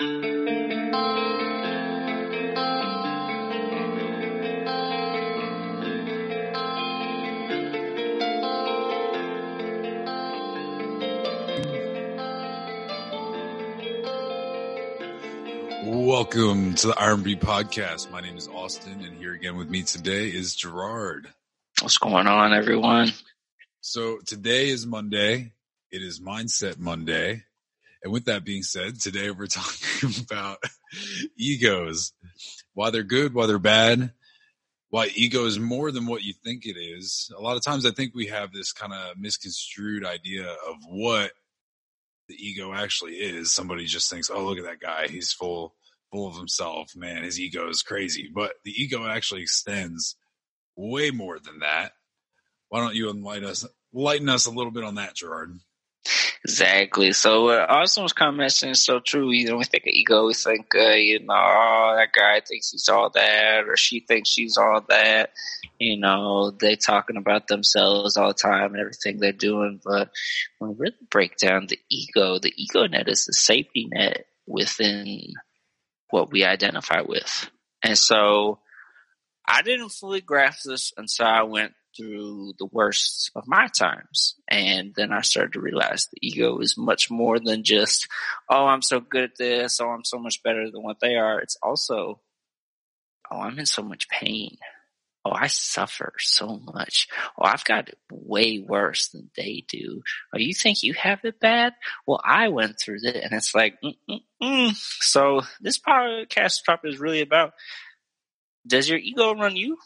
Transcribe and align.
Welcome 0.00 0.14
to 16.76 16.86
the 16.86 16.94
R&B 16.96 17.34
podcast. 17.36 18.12
My 18.12 18.20
name 18.20 18.36
is 18.36 18.46
Austin, 18.46 19.02
and 19.04 19.16
here 19.16 19.32
again 19.32 19.56
with 19.56 19.68
me 19.68 19.82
today 19.82 20.28
is 20.28 20.54
Gerard. 20.54 21.26
What's 21.82 21.98
going 21.98 22.28
on, 22.28 22.54
everyone? 22.54 23.10
So 23.80 24.18
today 24.24 24.68
is 24.68 24.86
Monday. 24.86 25.54
It 25.90 26.02
is 26.02 26.20
Mindset 26.20 26.78
Monday. 26.78 27.42
And 28.02 28.12
with 28.12 28.26
that 28.26 28.44
being 28.44 28.62
said, 28.62 29.00
today 29.00 29.30
we're 29.30 29.46
talking 29.48 30.10
about 30.22 30.58
egos. 31.36 32.12
Why 32.74 32.90
they're 32.90 33.02
good, 33.02 33.34
why 33.34 33.46
they're 33.46 33.58
bad, 33.58 34.12
why 34.90 35.10
ego 35.14 35.44
is 35.44 35.58
more 35.58 35.90
than 35.90 36.06
what 36.06 36.22
you 36.22 36.32
think 36.32 36.64
it 36.64 36.78
is. 36.78 37.30
A 37.36 37.40
lot 37.40 37.56
of 37.56 37.62
times 37.62 37.84
I 37.84 37.90
think 37.90 38.14
we 38.14 38.26
have 38.26 38.52
this 38.52 38.72
kind 38.72 38.92
of 38.92 39.18
misconstrued 39.18 40.04
idea 40.04 40.46
of 40.46 40.76
what 40.88 41.32
the 42.28 42.34
ego 42.34 42.72
actually 42.72 43.14
is. 43.14 43.52
Somebody 43.52 43.86
just 43.86 44.10
thinks, 44.10 44.30
"Oh, 44.30 44.44
look 44.44 44.58
at 44.58 44.64
that 44.64 44.80
guy. 44.80 45.08
He's 45.08 45.32
full 45.32 45.74
full 46.12 46.28
of 46.28 46.36
himself. 46.36 46.94
Man, 46.94 47.22
his 47.22 47.40
ego 47.40 47.68
is 47.68 47.82
crazy." 47.82 48.30
But 48.32 48.54
the 48.64 48.72
ego 48.72 49.06
actually 49.06 49.42
extends 49.42 50.16
way 50.76 51.10
more 51.10 51.38
than 51.38 51.60
that. 51.60 51.92
Why 52.68 52.80
don't 52.80 52.94
you 52.94 53.10
enlighten 53.10 53.48
us 53.48 53.66
lighten 53.92 54.28
us 54.28 54.46
a 54.46 54.50
little 54.50 54.72
bit 54.72 54.84
on 54.84 54.96
that, 54.96 55.16
Gerard? 55.16 55.58
Exactly. 56.44 57.12
So 57.12 57.48
uh, 57.48 57.66
Austin's 57.68 58.12
comment 58.12 58.62
is 58.62 58.84
so 58.84 59.00
true. 59.00 59.30
You 59.30 59.48
know, 59.48 59.56
we 59.56 59.64
think 59.64 59.84
of 59.84 59.92
ego, 59.92 60.26
we 60.26 60.34
think, 60.34 60.74
uh, 60.74 60.90
you 60.90 61.20
know, 61.20 61.34
oh, 61.34 61.94
that 61.96 62.12
guy 62.12 62.40
thinks 62.40 62.70
he's 62.70 62.88
all 62.88 63.10
that, 63.10 63.64
or 63.66 63.76
she 63.76 64.00
thinks 64.00 64.30
she's 64.30 64.56
all 64.56 64.82
that. 64.88 65.32
You 65.78 65.98
know, 65.98 66.50
they 66.50 66.76
talking 66.76 67.16
about 67.16 67.48
themselves 67.48 68.16
all 68.16 68.28
the 68.28 68.34
time 68.34 68.72
and 68.72 68.80
everything 68.80 69.18
they're 69.18 69.32
doing. 69.32 69.80
But 69.84 70.10
when 70.58 70.70
we 70.70 70.76
really 70.78 70.96
break 71.10 71.36
down 71.36 71.66
the 71.66 71.78
ego, 71.90 72.38
the 72.38 72.52
ego 72.56 72.86
net 72.86 73.08
is 73.08 73.26
the 73.26 73.32
safety 73.32 73.88
net 73.90 74.26
within 74.46 75.34
what 76.10 76.30
we 76.32 76.44
identify 76.44 77.02
with. 77.02 77.50
And 77.82 77.98
so 77.98 78.60
I 79.46 79.62
didn't 79.62 79.90
fully 79.90 80.20
grasp 80.20 80.64
this 80.64 80.92
until 80.96 81.26
I 81.26 81.42
went 81.42 81.72
through 81.98 82.54
the 82.58 82.66
worst 82.66 83.30
of 83.34 83.48
my 83.48 83.66
times. 83.76 84.36
And 84.48 84.94
then 84.94 85.12
I 85.12 85.22
started 85.22 85.54
to 85.54 85.60
realize 85.60 86.06
the 86.06 86.26
ego 86.26 86.60
is 86.60 86.78
much 86.78 87.10
more 87.10 87.38
than 87.40 87.64
just, 87.64 88.06
oh, 88.48 88.66
I'm 88.66 88.82
so 88.82 89.00
good 89.00 89.24
at 89.24 89.36
this. 89.36 89.80
Oh, 89.80 89.88
I'm 89.88 90.04
so 90.04 90.18
much 90.18 90.42
better 90.42 90.70
than 90.70 90.82
what 90.82 91.00
they 91.00 91.16
are. 91.16 91.40
It's 91.40 91.58
also, 91.62 92.20
oh, 93.30 93.40
I'm 93.40 93.58
in 93.58 93.66
so 93.66 93.82
much 93.82 94.08
pain. 94.08 94.56
Oh, 95.24 95.32
I 95.32 95.48
suffer 95.48 96.14
so 96.18 96.58
much. 96.58 97.08
Oh, 97.36 97.44
I've 97.44 97.64
got 97.64 97.90
way 98.10 98.60
worse 98.60 99.08
than 99.08 99.30
they 99.36 99.64
do. 99.68 100.02
Oh, 100.32 100.38
you 100.38 100.54
think 100.54 100.82
you 100.82 100.94
have 100.94 101.24
it 101.24 101.40
bad? 101.40 101.74
Well, 102.06 102.20
I 102.24 102.48
went 102.48 102.80
through 102.80 102.98
it 103.02 103.16
and 103.16 103.32
it's 103.32 103.54
like, 103.54 103.76
Mm-mm-mm. 103.82 104.74
so 104.74 105.42
this 105.60 105.78
podcast 105.78 106.64
topic 106.64 106.94
is 106.94 107.00
really 107.00 107.20
about, 107.20 107.52
does 108.66 108.88
your 108.88 108.98
ego 108.98 109.34
run 109.34 109.56
you 109.56 109.76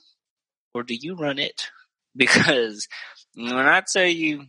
or 0.75 0.83
do 0.83 0.95
you 0.95 1.17
run 1.17 1.39
it? 1.39 1.71
because 2.17 2.89
when 3.35 3.55
I 3.55 3.83
tell 3.91 4.07
you 4.07 4.47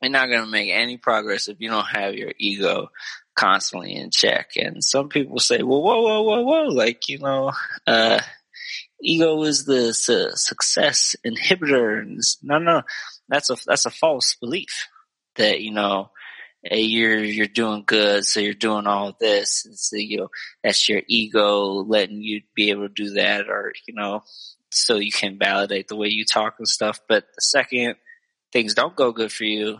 you're 0.00 0.10
not 0.10 0.28
going 0.28 0.44
to 0.44 0.50
make 0.50 0.70
any 0.70 0.96
progress 0.96 1.48
if 1.48 1.60
you 1.60 1.68
don't 1.70 1.86
have 1.86 2.14
your 2.14 2.32
ego 2.38 2.90
constantly 3.34 3.94
in 3.94 4.10
check. 4.10 4.50
And 4.56 4.82
some 4.82 5.08
people 5.08 5.38
say, 5.38 5.62
well, 5.62 5.82
whoa, 5.82 6.02
whoa, 6.02 6.22
whoa, 6.22 6.42
whoa, 6.42 6.62
like, 6.68 7.08
you 7.08 7.18
know, 7.18 7.52
uh, 7.86 8.20
ego 9.00 9.42
is 9.42 9.64
the 9.64 9.92
su- 9.92 10.30
success 10.34 11.16
inhibitor. 11.26 12.04
No, 12.42 12.58
no, 12.58 12.82
that's 13.28 13.50
a, 13.50 13.56
that's 13.66 13.86
a 13.86 13.90
false 13.90 14.36
belief 14.40 14.88
that, 15.36 15.60
you 15.60 15.72
know, 15.72 16.10
hey, 16.62 16.82
you're, 16.82 17.22
you're 17.22 17.46
doing 17.46 17.84
good. 17.86 18.24
So 18.24 18.40
you're 18.40 18.54
doing 18.54 18.86
all 18.86 19.16
this. 19.18 19.64
And 19.66 19.78
so, 19.78 19.96
you 19.96 20.18
know, 20.18 20.28
that's 20.62 20.88
your 20.88 21.02
ego 21.06 21.84
letting 21.84 22.22
you 22.22 22.42
be 22.54 22.70
able 22.70 22.88
to 22.88 22.94
do 22.94 23.10
that 23.14 23.48
or, 23.48 23.72
you 23.86 23.94
know, 23.94 24.22
so 24.78 24.96
you 24.96 25.12
can 25.12 25.38
validate 25.38 25.88
the 25.88 25.96
way 25.96 26.08
you 26.08 26.24
talk 26.24 26.54
and 26.58 26.68
stuff. 26.68 27.00
But 27.08 27.24
the 27.34 27.42
second 27.42 27.96
things 28.52 28.74
don't 28.74 28.96
go 28.96 29.12
good 29.12 29.32
for 29.32 29.44
you 29.44 29.78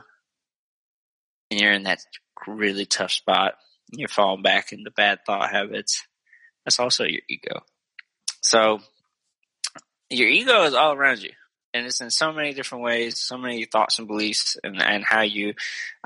and 1.51 1.61
you're 1.61 1.73
in 1.73 1.85
that 1.85 2.01
really 2.47 2.87
tough 2.87 3.11
spot, 3.11 3.55
you're 3.91 4.09
falling 4.09 4.43
back 4.43 4.73
into 4.73 4.91
bad 4.91 5.21
thought 5.25 5.51
habits, 5.51 6.07
that's 6.65 6.79
also 6.79 7.05
your 7.05 7.23
ego. 7.29 7.63
So 8.43 8.81
your 10.11 10.29
ego 10.29 10.65
is 10.65 10.75
all 10.75 10.93
around 10.93 11.23
you. 11.23 11.33
And 11.75 11.87
it's 11.87 12.01
in 12.01 12.11
so 12.11 12.33
many 12.33 12.55
different 12.55 12.85
ways, 12.85 13.21
so 13.21 13.37
many 13.37 13.65
thoughts 13.65 13.99
and 13.99 14.09
beliefs 14.09 14.57
and, 14.65 14.81
and 14.81 15.05
how 15.05 15.23
you 15.23 15.55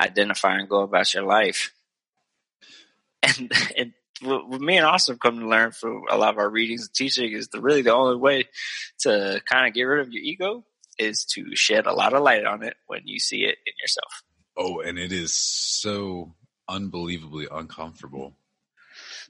identify 0.01 0.57
and 0.57 0.69
go 0.69 0.81
about 0.81 1.13
your 1.15 1.25
life. 1.25 1.73
And, 3.25 3.53
and 3.79 3.93
what 4.23 4.61
me 4.61 4.77
and 4.77 4.87
Austin 4.87 5.15
have 5.15 5.21
come 5.21 5.41
to 5.41 5.49
learn 5.49 5.73
from 5.73 6.03
a 6.11 6.17
lot 6.17 6.35
of 6.35 6.39
our 6.39 6.49
readings 6.49 6.87
and 6.87 6.95
teaching 6.95 7.33
is 7.33 7.49
the 7.49 7.61
really 7.61 7.83
the 7.83 7.95
only 7.95 8.17
way 8.17 8.45
to 9.01 9.41
kind 9.47 9.67
of 9.67 9.75
get 9.75 9.83
rid 9.83 10.01
of 10.01 10.13
your 10.13 10.23
ego 10.23 10.65
is 10.99 11.25
to 11.25 11.57
shed 11.57 11.87
a 11.87 11.93
lot 11.93 12.13
of 12.13 12.23
light 12.23 12.45
on 12.45 12.63
it 12.63 12.77
when 12.87 13.03
you 13.05 13.19
see 13.19 13.45
it 13.45 13.59
in 13.67 13.73
yourself. 13.81 14.23
Oh, 14.57 14.81
and 14.81 14.99
it 14.99 15.13
is 15.13 15.33
so 15.33 16.35
unbelievably 16.69 17.49
uncomfortable, 17.51 18.35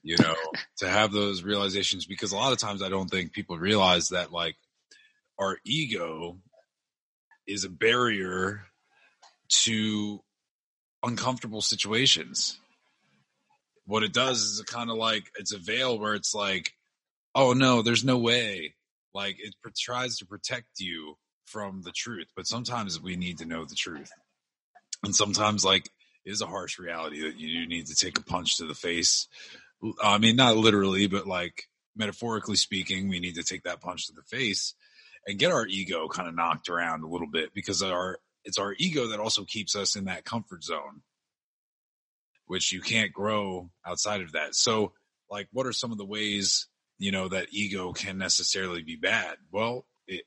you 0.03 0.17
know, 0.19 0.35
to 0.79 0.89
have 0.89 1.13
those 1.13 1.43
realizations 1.43 2.07
because 2.07 2.33
a 2.33 2.37
lot 2.37 2.53
of 2.53 2.59
times 2.59 2.83
I 2.83 2.89
don't 2.89 3.09
think 3.09 3.33
people 3.33 3.59
realize 3.59 4.11
that 4.11 4.33
like 4.33 4.57
our 5.39 5.59
ego 5.65 6.39
is 7.47 7.65
a 7.65 7.71
barrier 7.71 8.63
to 9.49 10.23
uncomfortable 11.03 11.61
situations 11.61 12.59
what 13.87 14.03
it 14.03 14.13
does 14.13 14.41
is 14.43 14.61
it 14.61 14.67
kind 14.67 14.91
of 14.91 14.97
like 14.97 15.31
it's 15.39 15.53
a 15.53 15.59
veil 15.59 15.99
where 15.99 16.15
it's 16.15 16.35
like, 16.35 16.73
oh 17.35 17.53
no, 17.53 17.83
there's 17.83 18.05
no 18.05 18.19
way. 18.19 18.75
Like 19.15 19.37
it 19.39 19.55
tries 19.77 20.19
to 20.19 20.27
protect 20.27 20.81
you 20.81 21.17
from 21.47 21.83
the 21.83 21.93
truth, 21.93 22.29
but 22.35 22.47
sometimes 22.47 23.01
we 23.01 23.17
need 23.17 23.39
to 23.39 23.45
know 23.45 23.65
the 23.65 23.75
truth, 23.75 24.11
and 25.05 25.15
sometimes 25.15 25.65
like 25.65 25.91
it 26.25 26.31
is 26.31 26.41
a 26.41 26.47
harsh 26.47 26.79
reality 26.79 27.23
that 27.23 27.39
you 27.39 27.67
need 27.67 27.87
to 27.87 27.95
take 27.95 28.19
a 28.19 28.23
punch 28.23 28.57
to 28.57 28.67
the 28.67 28.75
face. 28.75 29.29
I 30.03 30.19
mean, 30.19 30.37
not 30.37 30.57
literally, 30.57 31.09
but 31.09 31.27
like 31.27 31.69
metaphorically 31.97 32.57
speaking, 32.57 33.09
we 33.09 33.21
need 33.21 33.35
to 33.35 33.43
take 33.43 33.65
that 33.65 33.81
punch 33.81 34.07
to 34.07 34.15
the 34.15 34.23
face 34.23 34.75
and 35.27 35.39
get 35.39 35.53
our 35.53 35.67
ego 35.67 36.09
kind 36.09 36.29
of 36.29 36.35
knocked 36.35 36.69
around 36.69 37.03
a 37.03 37.09
little 37.09 37.27
bit 37.27 37.53
because 37.55 37.83
our 37.83 38.19
it's 38.45 38.59
our 38.59 38.75
ego 38.79 39.09
that 39.09 39.21
also 39.21 39.45
keeps 39.45 39.77
us 39.77 39.95
in 39.95 40.07
that 40.07 40.25
comfort 40.25 40.65
zone 40.65 41.03
which 42.47 42.73
you 42.73 42.81
can't 42.81 43.13
grow 43.13 43.71
outside 43.87 44.21
of 44.21 44.33
that. 44.33 44.55
So, 44.55 44.93
like, 45.31 45.49
what 45.53 45.67
are 45.67 45.73
some 45.73 45.93
of 45.93 45.99
the 45.99 46.05
ways, 46.05 46.67
you 46.99 47.13
know, 47.13 47.29
that 47.29 47.49
ego 47.51 47.93
can 47.93 48.19
necessarily 48.19 48.83
be 48.83 48.97
bad? 48.97 49.37
Well, 49.51 49.87
it 50.07 50.25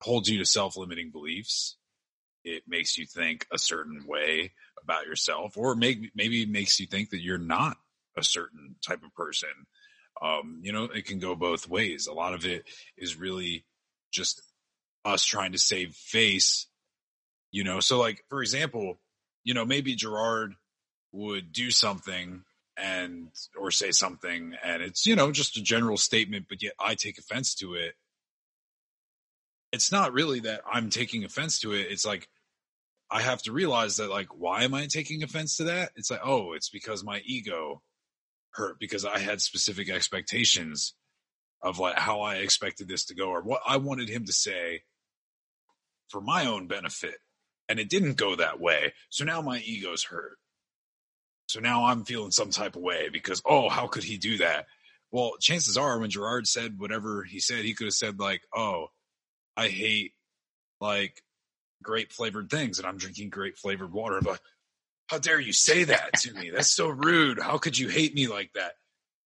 holds 0.00 0.28
you 0.28 0.38
to 0.38 0.44
self 0.44 0.76
limiting 0.76 1.10
beliefs. 1.10 1.76
It 2.44 2.64
makes 2.66 2.98
you 2.98 3.06
think 3.06 3.46
a 3.52 3.58
certain 3.58 4.04
way 4.06 4.52
about 4.82 5.06
yourself, 5.06 5.56
or 5.56 5.76
maybe, 5.76 6.10
maybe 6.14 6.44
makes 6.44 6.80
you 6.80 6.86
think 6.86 7.10
that 7.10 7.22
you're 7.22 7.38
not 7.38 7.76
a 8.16 8.24
certain 8.24 8.74
type 8.86 9.02
of 9.04 9.14
person. 9.14 9.48
Um, 10.20 10.60
you 10.62 10.72
know, 10.72 10.84
it 10.84 11.06
can 11.06 11.18
go 11.18 11.34
both 11.34 11.68
ways. 11.68 12.06
A 12.06 12.12
lot 12.12 12.34
of 12.34 12.44
it 12.44 12.64
is 12.96 13.16
really 13.16 13.64
just 14.10 14.42
us 15.04 15.24
trying 15.24 15.52
to 15.52 15.58
save 15.58 15.94
face, 15.94 16.66
you 17.50 17.64
know. 17.64 17.80
So, 17.80 17.98
like, 17.98 18.24
for 18.28 18.42
example, 18.42 19.00
you 19.44 19.54
know, 19.54 19.64
maybe 19.64 19.94
Gerard 19.94 20.54
would 21.12 21.52
do 21.52 21.70
something 21.70 22.42
and 22.76 23.28
or 23.58 23.70
say 23.70 23.90
something 23.90 24.54
and 24.64 24.82
it's 24.82 25.04
you 25.06 25.14
know 25.14 25.30
just 25.30 25.58
a 25.58 25.62
general 25.62 25.98
statement 25.98 26.46
but 26.48 26.62
yet 26.62 26.72
i 26.80 26.94
take 26.94 27.18
offense 27.18 27.54
to 27.54 27.74
it. 27.74 27.94
It's 29.72 29.92
not 29.92 30.12
really 30.12 30.40
that 30.40 30.62
i'm 30.70 30.90
taking 30.90 31.24
offense 31.24 31.60
to 31.60 31.72
it. 31.72 31.88
It's 31.90 32.06
like 32.06 32.28
i 33.10 33.20
have 33.20 33.42
to 33.42 33.52
realize 33.52 33.96
that 33.96 34.10
like 34.10 34.28
why 34.38 34.64
am 34.64 34.74
i 34.74 34.86
taking 34.86 35.22
offense 35.22 35.58
to 35.58 35.64
that? 35.64 35.90
It's 35.96 36.10
like 36.10 36.22
oh 36.24 36.54
it's 36.54 36.70
because 36.70 37.04
my 37.04 37.20
ego 37.26 37.82
hurt 38.52 38.78
because 38.78 39.04
i 39.04 39.18
had 39.18 39.40
specific 39.40 39.90
expectations 39.90 40.94
of 41.62 41.78
like 41.78 41.98
how 41.98 42.20
i 42.20 42.36
expected 42.36 42.88
this 42.88 43.06
to 43.06 43.14
go 43.14 43.28
or 43.28 43.42
what 43.42 43.62
i 43.66 43.76
wanted 43.76 44.08
him 44.08 44.24
to 44.26 44.32
say 44.32 44.82
for 46.08 46.20
my 46.20 46.46
own 46.46 46.66
benefit 46.66 47.16
and 47.68 47.80
it 47.80 47.88
didn't 47.88 48.18
go 48.18 48.36
that 48.36 48.60
way. 48.60 48.92
So 49.08 49.24
now 49.24 49.40
my 49.40 49.58
ego's 49.60 50.04
hurt 50.04 50.36
so 51.52 51.60
now 51.60 51.84
I'm 51.84 52.04
feeling 52.04 52.30
some 52.30 52.48
type 52.48 52.76
of 52.76 52.82
way 52.82 53.10
because, 53.12 53.42
oh, 53.44 53.68
how 53.68 53.86
could 53.86 54.04
he 54.04 54.16
do 54.16 54.38
that? 54.38 54.66
Well, 55.10 55.32
chances 55.38 55.76
are 55.76 55.98
when 55.98 56.08
Gerard 56.08 56.48
said 56.48 56.78
whatever 56.78 57.24
he 57.24 57.40
said, 57.40 57.66
he 57.66 57.74
could 57.74 57.88
have 57.88 57.94
said, 57.94 58.18
like, 58.18 58.40
oh, 58.56 58.86
I 59.54 59.68
hate 59.68 60.14
like 60.80 61.22
grape 61.82 62.10
flavored 62.10 62.48
things 62.48 62.78
and 62.78 62.88
I'm 62.88 62.96
drinking 62.96 63.28
grape 63.28 63.58
flavored 63.58 63.92
water. 63.92 64.20
But 64.22 64.40
how 65.08 65.18
dare 65.18 65.38
you 65.38 65.52
say 65.52 65.84
that 65.84 66.14
to 66.20 66.32
me? 66.32 66.48
That's 66.48 66.74
so 66.74 66.88
rude. 66.88 67.38
How 67.38 67.58
could 67.58 67.78
you 67.78 67.88
hate 67.88 68.14
me 68.14 68.28
like 68.28 68.54
that? 68.54 68.72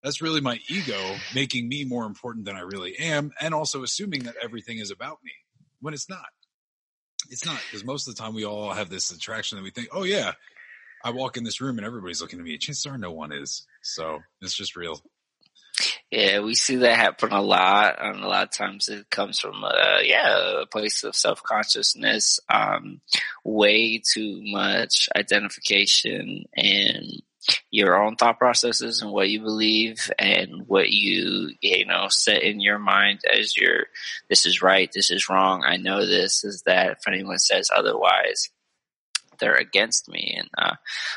That's 0.02 0.20
really 0.20 0.40
my 0.40 0.58
ego 0.68 0.98
making 1.32 1.68
me 1.68 1.84
more 1.84 2.06
important 2.06 2.44
than 2.44 2.56
I 2.56 2.60
really 2.60 2.98
am, 2.98 3.30
and 3.40 3.54
also 3.54 3.84
assuming 3.84 4.24
that 4.24 4.34
everything 4.42 4.78
is 4.78 4.90
about 4.90 5.18
me 5.24 5.32
when 5.80 5.94
it's 5.94 6.08
not. 6.08 6.26
It's 7.30 7.46
not 7.46 7.60
because 7.66 7.84
most 7.84 8.08
of 8.08 8.16
the 8.16 8.20
time 8.20 8.34
we 8.34 8.44
all 8.44 8.72
have 8.72 8.90
this 8.90 9.12
attraction 9.12 9.58
that 9.58 9.62
we 9.62 9.70
think, 9.70 9.88
oh 9.92 10.02
yeah, 10.02 10.32
I 11.04 11.10
walk 11.10 11.36
in 11.36 11.44
this 11.44 11.60
room 11.60 11.78
and 11.78 11.86
everybody's 11.86 12.20
looking 12.20 12.38
at 12.38 12.44
me. 12.44 12.58
Chances 12.58 12.86
are 12.86 12.98
no 12.98 13.12
one 13.12 13.32
is. 13.32 13.66
So 13.82 14.20
it's 14.40 14.54
just 14.54 14.76
real. 14.76 15.00
Yeah, 16.10 16.40
we 16.40 16.54
see 16.54 16.76
that 16.76 16.96
happen 16.96 17.32
a 17.32 17.42
lot, 17.42 17.96
and 18.00 18.22
a 18.22 18.28
lot 18.28 18.44
of 18.44 18.52
times 18.52 18.88
it 18.88 19.10
comes 19.10 19.40
from, 19.40 19.62
uh, 19.62 19.98
yeah, 20.02 20.62
a 20.62 20.66
place 20.66 21.04
of 21.04 21.14
self 21.14 21.42
consciousness, 21.42 22.40
um, 22.48 23.00
way 23.44 23.98
too 23.98 24.40
much 24.42 25.08
identification 25.14 26.44
and 26.54 27.22
your 27.70 28.00
own 28.02 28.16
thought 28.16 28.38
processes 28.38 29.02
and 29.02 29.12
what 29.12 29.28
you 29.28 29.40
believe 29.40 30.10
and 30.18 30.66
what 30.66 30.90
you, 30.90 31.50
you 31.60 31.84
know, 31.86 32.06
set 32.08 32.42
in 32.42 32.60
your 32.60 32.78
mind 32.78 33.20
as 33.30 33.56
your, 33.56 33.86
this 34.28 34.46
is 34.46 34.62
right, 34.62 34.90
this 34.92 35.10
is 35.10 35.28
wrong, 35.28 35.62
I 35.64 35.76
know 35.76 36.06
this 36.06 36.44
is 36.44 36.62
that. 36.66 36.92
If 36.92 37.08
anyone 37.08 37.38
says 37.38 37.70
otherwise, 37.74 38.48
they're 39.38 39.54
against 39.54 40.08
me. 40.08 40.36
And 40.38 40.48
uh, 40.58 40.76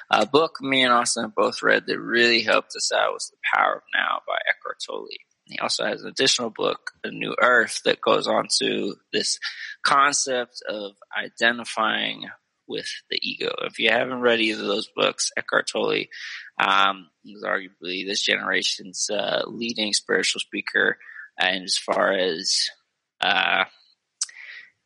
a 0.09 0.25
book 0.25 0.61
me 0.61 0.83
and 0.83 0.93
Austin 0.93 1.31
both 1.35 1.63
read 1.63 1.85
that 1.87 1.99
really 1.99 2.41
helped 2.41 2.75
us 2.75 2.91
out 2.91 3.13
was 3.13 3.31
The 3.31 3.37
Power 3.53 3.75
of 3.75 3.81
Now 3.93 4.21
by 4.27 4.37
Eckhart 4.49 4.77
Tolle. 4.85 5.07
He 5.45 5.57
also 5.59 5.85
has 5.85 6.03
an 6.03 6.09
additional 6.09 6.51
book, 6.51 6.91
A 7.03 7.09
New 7.09 7.35
Earth, 7.41 7.81
that 7.85 8.01
goes 8.01 8.27
on 8.27 8.47
to 8.59 8.95
this 9.11 9.39
concept 9.83 10.61
of 10.69 10.91
identifying 11.17 12.25
with 12.67 12.87
the 13.09 13.19
ego. 13.21 13.51
If 13.63 13.79
you 13.79 13.89
haven't 13.89 14.21
read 14.21 14.41
either 14.41 14.61
of 14.61 14.67
those 14.67 14.89
books, 14.95 15.31
Eckhart 15.35 15.67
Tolle 15.67 16.05
um, 16.59 17.09
is 17.25 17.43
arguably 17.43 18.05
this 18.05 18.21
generation's 18.21 19.09
uh, 19.09 19.41
leading 19.47 19.91
spiritual 19.93 20.39
speaker. 20.39 20.99
And 21.39 21.63
as 21.63 21.77
far 21.77 22.13
as 22.13 22.69
uh, 23.21 23.63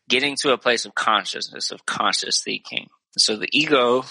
getting 0.09 0.35
to 0.37 0.53
a 0.53 0.57
place 0.57 0.85
of 0.85 0.95
consciousness, 0.95 1.71
of 1.71 1.85
conscious 1.85 2.41
thinking. 2.41 2.89
So 3.17 3.37
the 3.37 3.49
ego 3.51 4.03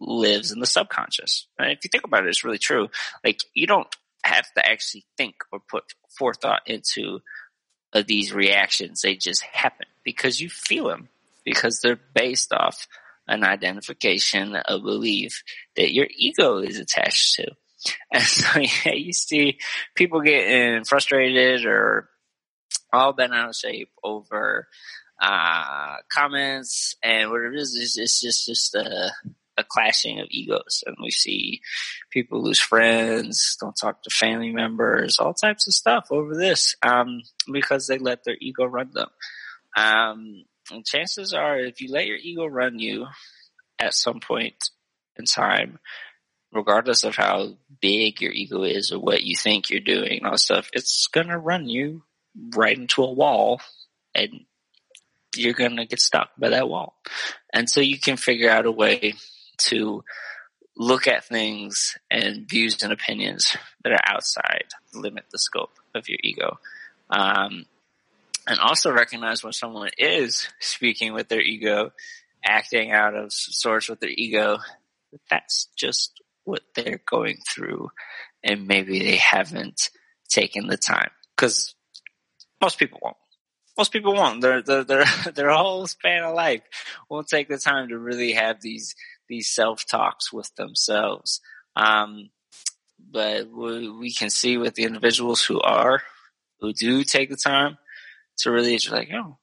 lives 0.00 0.52
in 0.52 0.60
the 0.60 0.66
subconscious. 0.66 1.46
And 1.58 1.72
if 1.72 1.80
you 1.84 1.88
think 1.90 2.04
about 2.04 2.24
it, 2.24 2.28
it's 2.28 2.44
really 2.44 2.58
true. 2.58 2.88
Like 3.24 3.40
you 3.54 3.66
don't 3.66 3.88
have 4.24 4.46
to 4.54 4.66
actually 4.66 5.04
think 5.16 5.36
or 5.52 5.60
put 5.60 5.84
forethought 6.16 6.62
into 6.66 7.20
uh, 7.92 8.02
these 8.06 8.32
reactions. 8.32 9.00
They 9.00 9.16
just 9.16 9.42
happen 9.42 9.86
because 10.04 10.40
you 10.40 10.48
feel 10.48 10.88
them 10.88 11.08
because 11.44 11.80
they're 11.80 12.00
based 12.14 12.52
off 12.52 12.86
an 13.26 13.44
identification, 13.44 14.56
a 14.56 14.78
belief 14.78 15.42
that 15.76 15.92
your 15.92 16.06
ego 16.14 16.58
is 16.58 16.78
attached 16.78 17.34
to. 17.36 17.50
And 18.12 18.24
so 18.24 18.58
yeah, 18.58 18.94
you 18.94 19.12
see 19.12 19.58
people 19.94 20.20
getting 20.20 20.82
frustrated 20.84 21.64
or 21.64 22.08
all 22.92 23.12
bent 23.12 23.32
out 23.32 23.50
of 23.50 23.54
shape 23.54 23.90
over 24.02 24.66
uh, 25.20 25.96
comments 26.12 26.96
and 27.02 27.30
what 27.30 27.40
it 27.42 27.54
is 27.54 27.96
it's 27.96 28.20
just 28.20 28.46
just 28.46 28.74
a, 28.74 29.10
a 29.56 29.64
clashing 29.64 30.20
of 30.20 30.28
egos, 30.30 30.84
and 30.86 30.96
we 31.02 31.10
see 31.10 31.60
people 32.10 32.42
lose 32.42 32.60
friends, 32.60 33.56
don't 33.60 33.76
talk 33.76 34.02
to 34.02 34.10
family 34.10 34.52
members, 34.52 35.18
all 35.18 35.34
types 35.34 35.66
of 35.66 35.74
stuff 35.74 36.06
over 36.10 36.36
this 36.36 36.76
um, 36.82 37.22
because 37.52 37.86
they 37.86 37.98
let 37.98 38.24
their 38.24 38.36
ego 38.40 38.64
run 38.64 38.90
them. 38.92 39.08
Um, 39.76 40.44
and 40.70 40.84
chances 40.84 41.32
are, 41.32 41.58
if 41.58 41.80
you 41.80 41.90
let 41.90 42.06
your 42.06 42.18
ego 42.18 42.46
run 42.46 42.78
you 42.78 43.06
at 43.78 43.94
some 43.94 44.20
point 44.20 44.70
in 45.16 45.24
time, 45.24 45.78
regardless 46.52 47.04
of 47.04 47.16
how 47.16 47.54
big 47.80 48.20
your 48.20 48.32
ego 48.32 48.62
is 48.62 48.92
or 48.92 48.98
what 48.98 49.22
you 49.22 49.34
think 49.36 49.70
you're 49.70 49.80
doing 49.80 50.24
all 50.24 50.38
stuff, 50.38 50.70
it's 50.72 51.08
gonna 51.08 51.38
run 51.38 51.68
you 51.68 52.04
right 52.54 52.78
into 52.78 53.02
a 53.02 53.12
wall 53.12 53.60
and 54.14 54.44
you're 55.38 55.54
gonna 55.54 55.86
get 55.86 56.00
stuck 56.00 56.30
by 56.38 56.50
that 56.50 56.68
wall. 56.68 56.94
And 57.52 57.68
so 57.68 57.80
you 57.80 57.98
can 57.98 58.16
figure 58.16 58.50
out 58.50 58.66
a 58.66 58.72
way 58.72 59.14
to 59.58 60.04
look 60.76 61.08
at 61.08 61.24
things 61.24 61.96
and 62.10 62.48
views 62.48 62.82
and 62.82 62.92
opinions 62.92 63.56
that 63.82 63.92
are 63.92 64.14
outside 64.14 64.66
limit 64.94 65.24
the 65.30 65.38
scope 65.38 65.72
of 65.94 66.08
your 66.08 66.18
ego. 66.22 66.58
Um, 67.10 67.66
and 68.46 68.58
also 68.60 68.92
recognize 68.92 69.42
when 69.42 69.52
someone 69.52 69.90
is 69.98 70.48
speaking 70.60 71.12
with 71.12 71.28
their 71.28 71.40
ego, 71.40 71.92
acting 72.44 72.92
out 72.92 73.14
of 73.14 73.32
sorts 73.32 73.88
with 73.88 74.00
their 74.00 74.10
ego, 74.10 74.58
that 75.12 75.20
that's 75.28 75.68
just 75.76 76.20
what 76.44 76.62
they're 76.74 77.00
going 77.04 77.38
through 77.48 77.90
and 78.42 78.66
maybe 78.66 79.00
they 79.00 79.16
haven't 79.16 79.90
taken 80.28 80.66
the 80.66 80.76
time 80.76 81.10
because 81.36 81.74
most 82.60 82.78
people 82.78 83.00
won't. 83.02 83.16
Most 83.78 83.92
people 83.92 84.14
won't. 84.14 84.40
Their, 84.40 84.60
their, 84.60 84.84
their, 84.84 85.04
their 85.34 85.50
whole 85.50 85.86
span 85.86 86.24
of 86.24 86.34
life 86.34 86.62
won't 87.08 87.28
take 87.28 87.48
the 87.48 87.58
time 87.58 87.88
to 87.88 87.98
really 87.98 88.32
have 88.32 88.60
these, 88.60 88.94
these 89.28 89.50
self 89.50 89.86
talks 89.86 90.32
with 90.32 90.52
themselves. 90.56 91.40
Um, 91.76 92.30
but 92.98 93.48
we, 93.50 93.88
we 93.88 94.12
can 94.12 94.30
see 94.30 94.58
with 94.58 94.74
the 94.74 94.82
individuals 94.82 95.42
who 95.42 95.60
are, 95.60 96.02
who 96.60 96.72
do 96.72 97.04
take 97.04 97.30
the 97.30 97.36
time 97.36 97.78
to 98.38 98.50
really 98.50 98.76
just 98.76 98.90
like, 98.90 99.10
oh, 99.14 99.38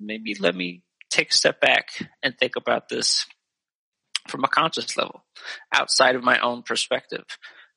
maybe 0.00 0.34
let 0.40 0.54
me 0.54 0.82
take 1.10 1.30
a 1.30 1.36
step 1.36 1.60
back 1.60 1.88
and 2.22 2.36
think 2.36 2.56
about 2.56 2.88
this 2.88 3.26
from 4.26 4.44
a 4.44 4.48
conscious 4.48 4.96
level 4.96 5.24
outside 5.72 6.14
of 6.14 6.22
my 6.22 6.38
own 6.40 6.62
perspective 6.62 7.24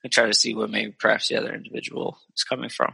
and 0.04 0.12
try 0.12 0.26
to 0.26 0.34
see 0.34 0.54
where 0.54 0.68
maybe 0.68 0.94
perhaps 0.98 1.28
the 1.28 1.38
other 1.38 1.54
individual 1.54 2.18
is 2.36 2.44
coming 2.44 2.70
from. 2.70 2.94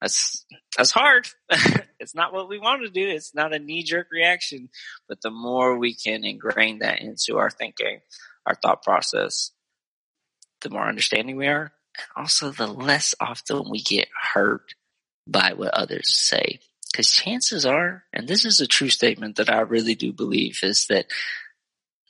That's, 0.00 0.44
that's 0.76 0.90
hard. 0.90 1.28
it's 1.98 2.14
not 2.14 2.32
what 2.32 2.48
we 2.48 2.58
want 2.58 2.82
to 2.82 2.90
do. 2.90 3.08
It's 3.08 3.34
not 3.34 3.54
a 3.54 3.58
knee 3.58 3.82
jerk 3.82 4.08
reaction, 4.12 4.68
but 5.08 5.20
the 5.22 5.30
more 5.30 5.78
we 5.78 5.94
can 5.94 6.24
ingrain 6.24 6.80
that 6.80 7.00
into 7.00 7.38
our 7.38 7.50
thinking, 7.50 8.00
our 8.44 8.54
thought 8.54 8.82
process, 8.82 9.52
the 10.60 10.70
more 10.70 10.86
understanding 10.86 11.36
we 11.36 11.46
are. 11.46 11.72
And 11.96 12.06
also 12.16 12.50
the 12.50 12.66
less 12.66 13.14
often 13.20 13.70
we 13.70 13.82
get 13.82 14.08
hurt 14.34 14.74
by 15.26 15.54
what 15.54 15.74
others 15.74 16.14
say. 16.14 16.60
Because 16.90 17.10
chances 17.10 17.66
are, 17.66 18.04
and 18.12 18.28
this 18.28 18.44
is 18.44 18.60
a 18.60 18.66
true 18.66 18.88
statement 18.88 19.36
that 19.36 19.50
I 19.50 19.60
really 19.60 19.94
do 19.94 20.12
believe, 20.12 20.60
is 20.62 20.86
that 20.86 21.06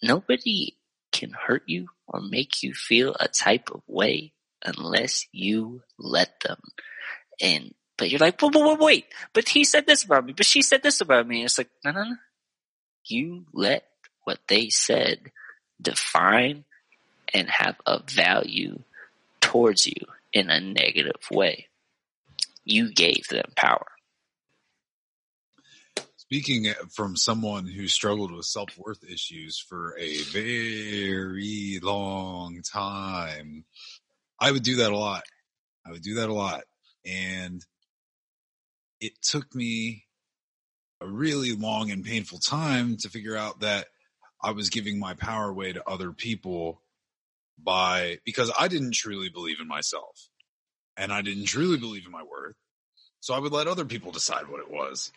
nobody 0.02 0.76
can 1.12 1.30
hurt 1.30 1.62
you 1.66 1.88
or 2.06 2.20
make 2.20 2.62
you 2.62 2.74
feel 2.74 3.16
a 3.18 3.26
type 3.26 3.70
of 3.72 3.82
way 3.86 4.32
unless 4.64 5.26
you 5.32 5.82
let 5.98 6.40
them. 6.40 6.60
And 7.40 7.74
but 7.98 8.10
you're 8.10 8.20
like, 8.20 8.40
wait, 8.40 8.54
wait, 8.54 8.78
wait, 8.78 9.06
but 9.32 9.48
he 9.48 9.64
said 9.64 9.86
this 9.86 10.04
about 10.04 10.26
me, 10.26 10.32
but 10.32 10.46
she 10.46 10.62
said 10.62 10.82
this 10.82 11.00
about 11.00 11.26
me. 11.26 11.44
It's 11.44 11.58
like, 11.58 11.70
no, 11.84 11.92
no, 11.92 12.04
no. 12.04 12.16
You 13.04 13.46
let 13.52 13.84
what 14.24 14.40
they 14.48 14.68
said 14.68 15.30
define 15.80 16.64
and 17.32 17.48
have 17.48 17.76
a 17.86 18.02
value 18.02 18.80
towards 19.40 19.86
you 19.86 20.06
in 20.32 20.50
a 20.50 20.60
negative 20.60 21.20
way. 21.30 21.68
You 22.64 22.92
gave 22.92 23.28
them 23.28 23.52
power. 23.56 23.86
Speaking 26.16 26.66
from 26.92 27.16
someone 27.16 27.66
who 27.66 27.86
struggled 27.86 28.32
with 28.32 28.46
self 28.46 28.76
worth 28.76 29.04
issues 29.04 29.58
for 29.60 29.96
a 29.96 30.16
very 30.22 31.78
long 31.80 32.62
time, 32.62 33.64
I 34.40 34.50
would 34.50 34.64
do 34.64 34.76
that 34.76 34.90
a 34.90 34.96
lot. 34.98 35.22
I 35.86 35.92
would 35.92 36.02
do 36.02 36.14
that 36.14 36.28
a 36.28 36.34
lot. 36.34 36.64
And 37.04 37.64
it 39.00 39.20
took 39.22 39.54
me 39.54 40.04
a 41.00 41.06
really 41.06 41.52
long 41.52 41.90
and 41.90 42.04
painful 42.04 42.38
time 42.38 42.96
to 42.98 43.08
figure 43.08 43.36
out 43.36 43.60
that 43.60 43.86
I 44.42 44.52
was 44.52 44.70
giving 44.70 44.98
my 44.98 45.14
power 45.14 45.48
away 45.48 45.72
to 45.72 45.88
other 45.88 46.12
people 46.12 46.80
by 47.62 48.18
because 48.24 48.50
I 48.58 48.68
didn't 48.68 48.92
truly 48.92 49.28
believe 49.28 49.60
in 49.60 49.68
myself 49.68 50.28
and 50.96 51.12
I 51.12 51.22
didn't 51.22 51.46
truly 51.46 51.78
believe 51.78 52.06
in 52.06 52.12
my 52.12 52.22
worth. 52.22 52.56
So 53.20 53.34
I 53.34 53.38
would 53.38 53.52
let 53.52 53.66
other 53.66 53.84
people 53.84 54.12
decide 54.12 54.48
what 54.48 54.60
it 54.60 54.70
was. 54.70 55.10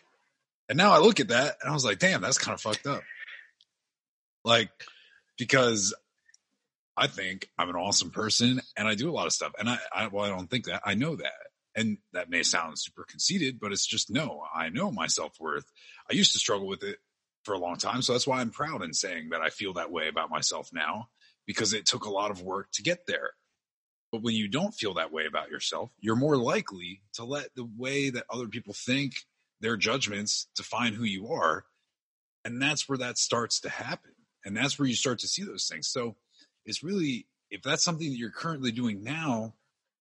And 0.68 0.76
now 0.76 0.92
I 0.92 0.98
look 0.98 1.20
at 1.20 1.28
that 1.28 1.56
and 1.60 1.70
I 1.70 1.74
was 1.74 1.84
like, 1.84 1.98
damn, 1.98 2.20
that's 2.20 2.38
kind 2.38 2.54
of 2.54 2.60
fucked 2.60 2.86
up. 2.86 3.02
Like, 4.44 4.70
because 5.38 5.94
I 6.96 7.06
think 7.06 7.48
I'm 7.58 7.68
an 7.68 7.76
awesome 7.76 8.10
person 8.10 8.60
and 8.76 8.88
I 8.88 8.94
do 8.94 9.10
a 9.10 9.12
lot 9.12 9.26
of 9.26 9.32
stuff. 9.32 9.52
And 9.58 9.68
I, 9.68 9.78
I, 9.94 10.06
well, 10.08 10.24
I 10.24 10.28
don't 10.28 10.50
think 10.50 10.66
that. 10.66 10.82
I 10.84 10.94
know 10.94 11.16
that. 11.16 11.32
And 11.76 11.98
that 12.12 12.30
may 12.30 12.42
sound 12.42 12.78
super 12.78 13.04
conceited, 13.04 13.60
but 13.60 13.72
it's 13.72 13.86
just 13.86 14.10
no, 14.10 14.42
I 14.52 14.70
know 14.70 14.90
my 14.90 15.06
self 15.06 15.38
worth. 15.38 15.70
I 16.10 16.14
used 16.14 16.32
to 16.32 16.38
struggle 16.38 16.66
with 16.66 16.82
it 16.82 16.98
for 17.44 17.54
a 17.54 17.58
long 17.58 17.76
time. 17.76 18.02
So 18.02 18.12
that's 18.12 18.26
why 18.26 18.40
I'm 18.40 18.50
proud 18.50 18.82
in 18.82 18.92
saying 18.92 19.30
that 19.30 19.40
I 19.40 19.50
feel 19.50 19.74
that 19.74 19.92
way 19.92 20.08
about 20.08 20.30
myself 20.30 20.70
now 20.72 21.08
because 21.46 21.72
it 21.72 21.86
took 21.86 22.04
a 22.04 22.10
lot 22.10 22.30
of 22.30 22.42
work 22.42 22.68
to 22.72 22.82
get 22.82 23.06
there. 23.06 23.30
But 24.12 24.22
when 24.22 24.34
you 24.34 24.48
don't 24.48 24.74
feel 24.74 24.94
that 24.94 25.12
way 25.12 25.26
about 25.26 25.50
yourself, 25.50 25.90
you're 26.00 26.16
more 26.16 26.36
likely 26.36 27.02
to 27.14 27.24
let 27.24 27.54
the 27.54 27.68
way 27.76 28.10
that 28.10 28.24
other 28.28 28.48
people 28.48 28.74
think 28.74 29.14
their 29.60 29.76
judgments 29.76 30.48
define 30.56 30.94
who 30.94 31.04
you 31.04 31.28
are. 31.28 31.64
And 32.44 32.60
that's 32.60 32.88
where 32.88 32.98
that 32.98 33.18
starts 33.18 33.60
to 33.60 33.68
happen. 33.68 34.12
And 34.44 34.56
that's 34.56 34.78
where 34.78 34.88
you 34.88 34.94
start 34.94 35.20
to 35.20 35.28
see 35.28 35.44
those 35.44 35.68
things. 35.68 35.86
So 35.86 36.16
it's 36.64 36.82
really, 36.82 37.26
if 37.50 37.62
that's 37.62 37.84
something 37.84 38.08
that 38.08 38.16
you're 38.16 38.30
currently 38.30 38.72
doing 38.72 39.04
now, 39.04 39.54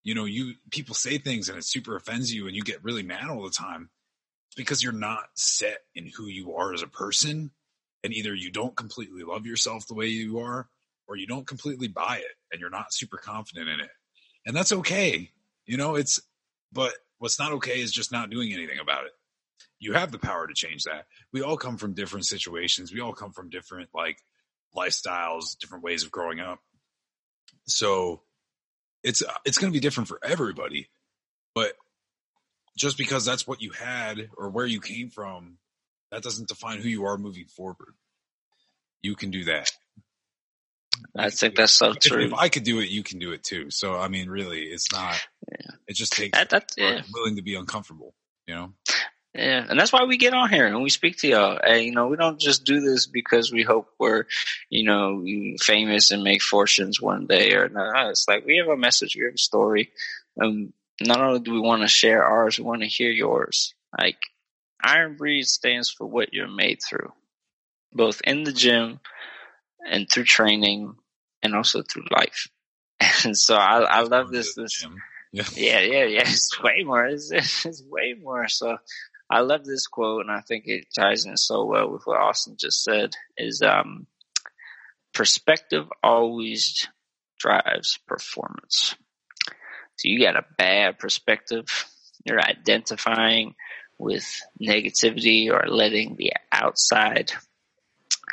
you 0.10 0.16
know, 0.16 0.26
you 0.26 0.56
people 0.72 0.96
say 0.96 1.20
things 1.20 1.50
and 1.50 1.58
it 1.60 1.64
super 1.64 1.96
offends 1.96 2.34
you 2.34 2.48
and 2.48 2.56
you 2.56 2.64
get 2.64 2.84
really 2.84 3.04
mad 3.04 3.30
all 3.30 3.44
the 3.44 3.52
time 3.52 3.92
because 4.58 4.82
you're 4.82 4.92
not 4.92 5.26
set 5.36 5.82
in 5.94 6.10
who 6.18 6.26
you 6.26 6.56
are 6.56 6.74
as 6.74 6.82
a 6.82 6.88
person. 6.88 7.52
And 8.04 8.12
either 8.12 8.34
you 8.34 8.50
don't 8.50 8.76
completely 8.76 9.22
love 9.22 9.46
yourself 9.46 9.86
the 9.86 9.94
way 9.94 10.08
you 10.08 10.40
are, 10.40 10.68
or 11.08 11.16
you 11.16 11.28
don't 11.28 11.46
completely 11.46 11.88
buy 11.88 12.18
it 12.18 12.36
and 12.52 12.60
you're 12.60 12.72
not 12.72 12.92
super 12.92 13.18
confident 13.18 13.70
in 13.70 13.82
it. 13.82 13.92
And 14.48 14.56
that's 14.56 14.72
okay. 14.72 15.30
You 15.68 15.78
know, 15.78 15.94
it's, 15.94 16.20
but 16.74 16.96
what's 17.20 17.38
not 17.38 17.52
okay 17.52 17.80
is 17.80 17.92
just 17.92 18.12
not 18.12 18.32
doing 18.32 18.52
anything 18.52 18.80
about 18.80 19.06
it. 19.06 19.12
You 19.78 19.94
have 19.94 20.12
the 20.12 20.18
power 20.18 20.48
to 20.48 20.56
change 20.56 20.86
that. 20.86 21.06
We 21.32 21.44
all 21.44 21.56
come 21.56 21.78
from 21.78 21.94
different 21.94 22.26
situations. 22.26 22.92
We 22.92 23.00
all 23.00 23.14
come 23.14 23.32
from 23.32 23.52
different 23.52 23.90
like 23.94 24.18
lifestyles, 24.76 25.56
different 25.60 25.84
ways 25.84 26.04
of 26.04 26.10
growing 26.10 26.40
up. 26.40 26.58
So 27.68 28.24
it's 29.04 29.22
uh, 29.22 29.34
it's 29.46 29.58
going 29.58 29.72
to 29.72 29.76
be 29.76 29.82
different 29.82 30.08
for 30.08 30.20
everybody. 30.24 30.90
But 31.56 31.74
just 32.78 32.98
because 32.98 33.26
that's 33.26 33.48
what 33.48 33.62
you 33.62 33.72
had 33.72 34.30
or 34.38 34.50
where 34.50 34.66
you 34.66 34.80
came 34.82 35.10
from, 35.10 35.58
that 36.12 36.24
doesn't 36.24 36.48
define 36.48 36.80
who 36.80 36.90
you 36.90 37.06
are 37.06 37.18
moving 37.18 37.46
forward. 37.46 37.96
You 39.02 39.16
can 39.16 39.32
do 39.32 39.46
that. 39.46 39.72
I 41.16 41.30
think 41.30 41.56
that's 41.56 41.72
so 41.72 41.92
if, 41.92 42.00
true. 42.00 42.24
If 42.26 42.34
I 42.34 42.50
could 42.50 42.64
do 42.64 42.80
it, 42.80 42.90
you 42.90 43.04
can 43.04 43.20
do 43.20 43.32
it 43.32 43.44
too. 43.44 43.70
So 43.70 43.96
I 43.96 44.08
mean, 44.08 44.30
really, 44.30 44.64
it's 44.64 44.92
not. 44.92 45.20
Yeah. 45.52 45.72
It 45.88 45.96
just 45.96 46.14
takes 46.14 46.38
That, 46.38 46.50
that's 46.50 46.76
yeah. 46.78 47.02
willing 47.14 47.38
to 47.38 47.42
be 47.42 47.56
uncomfortable. 47.56 48.14
You 48.48 48.56
know. 48.56 48.74
Yeah, 49.36 49.66
and 49.70 49.80
that's 49.80 49.94
why 49.94 50.06
we 50.06 50.18
get 50.18 50.34
on 50.34 50.50
here 50.50 50.66
and 50.66 50.82
we 50.82 50.90
speak 50.90 51.18
to 51.20 51.28
y'all. 51.28 51.60
And, 51.64 51.84
you 51.84 51.92
know, 51.92 52.08
we 52.08 52.18
don't 52.18 52.40
just 52.40 52.66
do 52.66 52.80
this 52.82 53.06
because 53.06 53.52
we 53.52 53.62
hope 53.62 53.88
we're, 54.00 54.26
you 54.70 54.84
know, 54.84 55.24
famous 55.62 56.10
and 56.12 56.24
make 56.24 56.42
fortunes 56.42 57.00
one 57.00 57.28
day 57.28 57.54
or 57.54 57.70
not. 57.70 58.10
It's 58.10 58.26
like 58.28 58.46
we 58.46 58.58
have 58.58 58.68
a 58.68 58.76
message, 58.78 59.16
we 59.16 59.26
have 59.26 59.36
a 59.36 59.38
story. 59.38 59.92
Um, 60.42 60.74
not 61.00 61.22
only 61.22 61.40
do 61.42 61.54
we 61.54 61.60
want 61.60 61.84
to 61.84 61.88
share 61.88 62.24
ours, 62.26 62.58
we 62.58 62.64
want 62.66 62.82
to 62.82 62.88
hear 62.88 63.12
yours. 63.12 63.76
Like 63.98 64.18
Iron 64.84 65.16
Breed 65.16 65.44
stands 65.46 65.90
for 65.92 66.08
what 66.08 66.34
you're 66.34 66.48
made 66.48 66.80
through, 66.82 67.12
both 67.94 68.22
in 68.24 68.44
the 68.44 68.52
gym 68.52 69.00
and 69.88 70.10
through 70.10 70.26
training, 70.26 70.96
and 71.44 71.56
also 71.56 71.82
through 71.84 72.06
life. 72.12 72.48
And 73.26 73.38
so 73.38 73.56
I, 73.56 73.80
I 73.80 74.02
love 74.02 74.30
this. 74.30 74.56
This, 74.56 74.86
Yeah. 75.32 75.44
yeah, 75.56 75.80
yeah, 75.80 76.04
yeah. 76.06 76.22
It's 76.26 76.62
way 76.62 76.84
more. 76.84 77.06
It's, 77.06 77.32
it's 77.32 77.82
way 77.84 78.14
more. 78.22 78.48
So 78.50 78.78
I 79.30 79.42
love 79.42 79.64
this 79.64 79.88
quote, 79.88 80.22
and 80.22 80.32
I 80.32 80.42
think 80.42 80.64
it 80.66 80.88
ties 80.98 81.26
in 81.26 81.38
so 81.38 81.66
well 81.66 81.90
with 81.90 82.04
what 82.06 82.20
Austin 82.20 82.56
just 82.60 82.84
said. 82.84 83.12
Is 83.38 83.62
um, 83.62 84.08
perspective 85.14 85.86
always 86.04 86.88
drives 87.40 88.00
performance. 88.08 88.96
So 89.98 90.08
you 90.08 90.24
got 90.24 90.38
a 90.38 90.46
bad 90.58 90.98
perspective, 90.98 91.68
you're 92.26 92.40
identifying 92.40 93.56
with 93.98 94.26
negativity 94.62 95.52
or 95.52 95.68
letting 95.68 96.16
the 96.16 96.34
outside 96.52 97.34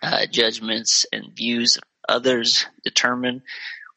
uh, 0.02 0.26
judgments 0.30 1.06
and 1.12 1.34
views 1.36 1.76
of 1.76 1.82
others 2.08 2.66
determine 2.84 3.42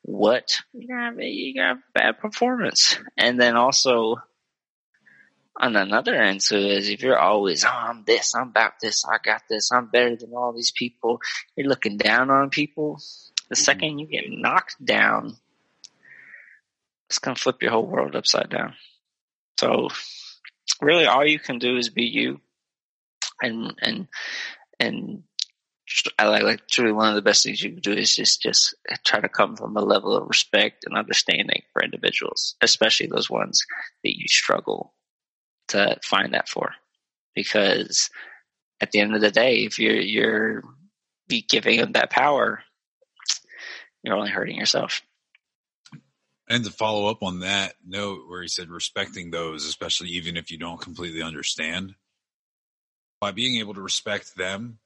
what 0.02 0.62
you 0.74 0.88
got. 0.88 1.22
You 1.22 1.54
got 1.54 1.78
bad 1.94 2.20
performance, 2.20 2.98
and 3.18 3.40
then 3.40 3.56
also 3.56 4.16
on 5.60 5.76
another 5.76 6.16
end 6.16 6.42
to 6.42 6.58
it 6.58 6.78
is 6.78 6.90
if 6.90 7.02
you're 7.02 7.20
always, 7.20 7.66
oh, 7.66 7.70
I'm 7.70 8.04
this, 8.06 8.34
I'm 8.34 8.50
about 8.50 8.74
this, 8.82 9.04
I 9.06 9.18
got 9.24 9.44
this, 9.50 9.72
I'm 9.72 9.88
better 9.88 10.16
than 10.16 10.34
all 10.34 10.54
these 10.54 10.72
people. 10.72 11.20
You're 11.56 11.68
looking 11.68 11.98
down 11.98 12.30
on 12.30 12.50
people. 12.50 13.00
The 13.50 13.56
mm-hmm. 13.56 13.64
second 13.64 14.00
you 14.00 14.08
get 14.08 14.26
knocked 14.28 14.84
down, 14.84 15.36
it's 17.10 17.20
gonna 17.20 17.36
flip 17.36 17.62
your 17.62 17.72
whole 17.72 17.88
world 17.88 18.16
upside 18.16 18.50
down. 18.50 18.76
So 19.60 19.90
really 20.82 21.06
all 21.06 21.26
you 21.26 21.40
can 21.40 21.60
do 21.60 21.76
is 21.76 21.90
be 21.90 22.06
you 22.06 22.40
and 23.42 23.74
and 23.82 24.08
and 24.80 25.24
I 26.20 26.28
like, 26.28 26.44
like 26.44 26.68
truly 26.68 26.92
one 26.92 27.10
of 27.10 27.16
the 27.16 27.22
best 27.22 27.44
things 27.44 27.62
you 27.62 27.72
can 27.72 27.82
do 27.82 27.92
is 27.92 28.16
just 28.16 28.42
just 28.42 28.76
try 29.06 29.20
to 29.20 29.28
come 29.28 29.58
from 29.58 29.76
a 29.76 29.82
level 29.82 30.16
of 30.16 30.28
respect 30.28 30.86
and 30.86 30.98
understanding 30.98 31.64
for 31.74 31.84
individuals, 31.84 32.56
especially 32.62 33.08
those 33.08 33.30
ones 33.30 33.66
that 34.04 34.16
you 34.16 34.28
struggle 34.28 34.94
to 35.70 35.98
find 36.04 36.34
that 36.34 36.50
for, 36.50 36.74
because 37.36 38.10
at 38.82 38.92
the 38.92 39.00
end 39.00 39.16
of 39.16 39.22
the 39.22 39.32
day, 39.32 39.60
if 39.60 39.80
you're 39.80 40.00
you're 40.00 40.64
be 41.28 41.42
giving 41.42 41.80
them 41.80 41.94
that 41.94 42.10
power, 42.10 42.64
you're 44.04 44.16
only 44.16 44.32
hurting 44.32 44.58
yourself. 44.58 45.02
And 46.48 46.66
to 46.66 46.72
follow 46.72 47.08
up 47.08 47.22
on 47.22 47.42
that 47.42 47.76
note 47.86 48.28
where 48.28 48.42
he 48.42 48.48
said 48.48 48.70
respecting 48.70 49.30
those, 49.30 49.66
especially 49.66 50.10
even 50.10 50.36
if 50.36 50.50
you 50.50 50.58
don't 50.58 50.82
completely 50.82 51.22
understand, 51.22 51.94
by 53.22 53.32
being 53.32 53.60
able 53.60 53.76
to 53.76 53.82
respect 53.82 54.36
them, 54.36 54.80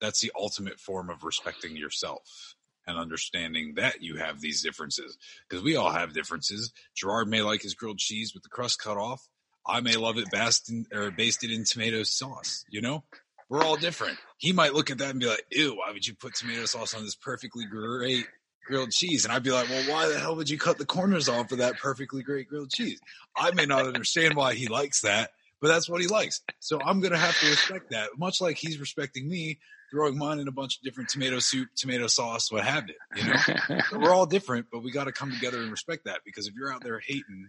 that's 0.00 0.20
the 0.20 0.32
ultimate 0.36 0.80
form 0.80 1.10
of 1.10 1.22
respecting 1.22 1.76
yourself 1.76 2.56
and 2.86 2.98
understanding 2.98 3.74
that 3.76 4.02
you 4.02 4.16
have 4.16 4.40
these 4.40 4.62
differences. 4.62 5.18
Because 5.48 5.62
we 5.62 5.76
all 5.76 5.92
have 5.92 6.14
differences. 6.14 6.72
Gerard 6.96 7.28
may 7.28 7.42
like 7.42 7.62
his 7.62 7.74
grilled 7.74 7.98
cheese 7.98 8.32
with 8.34 8.42
the 8.42 8.48
crust 8.48 8.80
cut 8.80 8.96
off. 8.96 9.28
I 9.68 9.80
may 9.80 9.96
love 9.96 10.18
it 10.18 10.30
basted 10.30 10.86
or 10.92 11.10
basted 11.10 11.50
in 11.50 11.64
tomato 11.64 12.02
sauce. 12.02 12.64
You 12.70 12.80
know, 12.80 13.04
we're 13.48 13.62
all 13.62 13.76
different. 13.76 14.18
He 14.38 14.52
might 14.52 14.74
look 14.74 14.90
at 14.90 14.98
that 14.98 15.10
and 15.10 15.20
be 15.20 15.26
like, 15.26 15.44
"Ew, 15.50 15.76
why 15.76 15.92
would 15.92 16.06
you 16.06 16.14
put 16.14 16.34
tomato 16.34 16.64
sauce 16.66 16.94
on 16.94 17.04
this 17.04 17.14
perfectly 17.14 17.66
great 17.66 18.26
grilled 18.66 18.90
cheese?" 18.90 19.24
And 19.24 19.32
I'd 19.32 19.42
be 19.42 19.50
like, 19.50 19.68
"Well, 19.68 19.90
why 19.90 20.08
the 20.08 20.18
hell 20.18 20.36
would 20.36 20.48
you 20.48 20.58
cut 20.58 20.78
the 20.78 20.86
corners 20.86 21.28
off 21.28 21.52
of 21.52 21.58
that 21.58 21.78
perfectly 21.78 22.22
great 22.22 22.48
grilled 22.48 22.70
cheese?" 22.70 23.00
I 23.36 23.50
may 23.52 23.66
not 23.66 23.86
understand 23.86 24.34
why 24.34 24.54
he 24.54 24.68
likes 24.68 25.02
that, 25.02 25.32
but 25.60 25.68
that's 25.68 25.88
what 25.88 26.00
he 26.00 26.06
likes. 26.06 26.40
So 26.60 26.80
I'm 26.80 27.00
gonna 27.00 27.18
have 27.18 27.38
to 27.40 27.50
respect 27.50 27.90
that, 27.90 28.10
much 28.16 28.40
like 28.40 28.56
he's 28.56 28.78
respecting 28.78 29.28
me 29.28 29.58
throwing 29.90 30.18
mine 30.18 30.38
in 30.38 30.48
a 30.48 30.52
bunch 30.52 30.76
of 30.76 30.82
different 30.82 31.08
tomato 31.08 31.38
soup, 31.38 31.68
tomato 31.74 32.06
sauce, 32.06 32.52
what 32.52 32.64
have 32.64 32.84
you. 32.88 32.94
You 33.16 33.24
know, 33.24 33.80
we're 33.92 34.12
all 34.12 34.26
different, 34.26 34.66
but 34.70 34.82
we 34.82 34.92
got 34.92 35.04
to 35.04 35.12
come 35.12 35.32
together 35.32 35.62
and 35.62 35.70
respect 35.70 36.04
that 36.04 36.20
because 36.24 36.46
if 36.46 36.54
you're 36.54 36.72
out 36.72 36.82
there 36.82 37.00
hating 37.00 37.48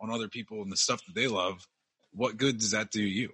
on 0.00 0.10
other 0.10 0.28
people 0.28 0.62
and 0.62 0.72
the 0.72 0.76
stuff 0.76 1.04
that 1.06 1.14
they 1.14 1.26
love, 1.26 1.66
what 2.12 2.36
good 2.36 2.58
does 2.58 2.72
that 2.72 2.90
do 2.90 3.02
you? 3.02 3.30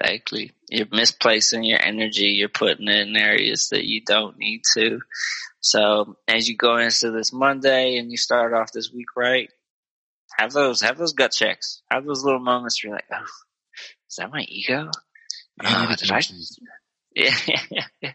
Exactly. 0.00 0.52
You're 0.68 0.86
misplacing 0.90 1.64
your 1.64 1.80
energy. 1.80 2.26
You're 2.26 2.48
putting 2.48 2.88
it 2.88 3.08
in 3.08 3.16
areas 3.16 3.70
that 3.70 3.84
you 3.84 4.02
don't 4.04 4.38
need 4.38 4.62
to. 4.74 5.00
So 5.60 6.16
as 6.28 6.48
you 6.48 6.56
go 6.56 6.76
into 6.76 7.10
this 7.10 7.32
Monday 7.32 7.96
and 7.98 8.10
you 8.10 8.16
start 8.16 8.54
off 8.54 8.72
this 8.72 8.92
week 8.92 9.16
right, 9.16 9.50
have 10.38 10.52
those 10.52 10.80
have 10.82 10.98
those 10.98 11.14
gut 11.14 11.32
checks. 11.32 11.82
Have 11.90 12.04
those 12.04 12.22
little 12.22 12.38
moments 12.40 12.82
where 12.82 12.90
you're 12.90 12.96
like, 12.96 13.06
oh, 13.12 13.26
is 14.08 14.16
that 14.18 14.30
my 14.30 14.44
ego? 14.48 14.90
Oh, 15.64 15.94
did 15.98 16.10
I? 16.12 16.20
Yeah, 17.18 17.34
yeah, 17.70 17.84
yeah, 18.00 18.12